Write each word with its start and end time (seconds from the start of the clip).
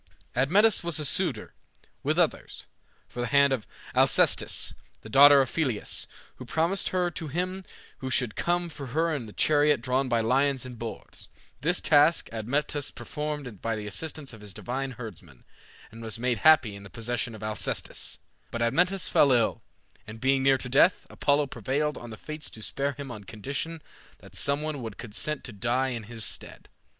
Admetus 0.35 0.83
was 0.83 0.97
a 0.99 1.05
suitor, 1.05 1.53
with 2.01 2.17
others, 2.17 2.65
for 3.07 3.21
the 3.21 3.27
hand 3.27 3.53
of 3.53 3.67
Alcestis, 3.93 4.73
the 5.01 5.09
daughter 5.09 5.41
of 5.41 5.53
Pelias, 5.53 6.07
who 6.37 6.43
promised 6.45 6.89
her 6.89 7.11
to 7.11 7.27
him 7.27 7.63
who 7.99 8.09
should 8.09 8.35
come 8.35 8.67
for 8.67 8.87
her 8.87 9.13
in 9.13 9.29
a 9.29 9.31
chariot 9.31 9.79
drawn 9.79 10.09
by 10.09 10.19
lions 10.19 10.65
and 10.65 10.79
boars. 10.79 11.27
This 11.61 11.79
task 11.79 12.29
Admetus 12.31 12.89
performed 12.89 13.61
by 13.61 13.75
the 13.75 13.85
assistance 13.85 14.33
of 14.33 14.41
his 14.41 14.55
divine 14.55 14.93
herdsman, 14.93 15.45
and 15.91 16.01
was 16.01 16.17
made 16.17 16.39
happy 16.39 16.75
in 16.75 16.81
the 16.81 16.89
possession 16.89 17.35
of 17.35 17.43
Alcestis. 17.43 18.17
But 18.49 18.63
Admetus 18.63 19.07
fell 19.07 19.31
ill, 19.31 19.61
and 20.07 20.19
being 20.19 20.41
near 20.41 20.57
to 20.57 20.67
death, 20.67 21.05
Apollo 21.11 21.45
prevailed 21.45 21.99
on 21.99 22.09
the 22.09 22.17
Fates 22.17 22.49
to 22.49 22.63
spare 22.63 22.93
him 22.93 23.11
on 23.11 23.25
condition 23.25 23.83
that 24.17 24.33
some 24.35 24.63
one 24.63 24.81
would 24.81 24.97
consent 24.97 25.43
to 25.43 25.53
die 25.53 25.89
in 25.89 26.05
his 26.09 26.25
stead. 26.25 26.69